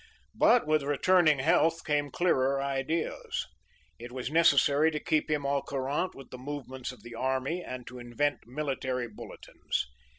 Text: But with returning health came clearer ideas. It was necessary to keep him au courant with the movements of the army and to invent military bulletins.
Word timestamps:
But 0.33 0.65
with 0.65 0.81
returning 0.81 1.37
health 1.37 1.85
came 1.85 2.09
clearer 2.09 2.59
ideas. 2.59 3.45
It 3.99 4.11
was 4.11 4.31
necessary 4.31 4.89
to 4.89 4.99
keep 4.99 5.29
him 5.29 5.45
au 5.45 5.61
courant 5.61 6.15
with 6.15 6.31
the 6.31 6.39
movements 6.39 6.91
of 6.91 7.03
the 7.03 7.13
army 7.13 7.63
and 7.63 7.85
to 7.85 7.99
invent 7.99 8.47
military 8.47 9.07
bulletins. 9.07 9.85